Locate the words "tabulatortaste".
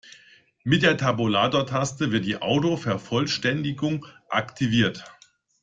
0.97-2.11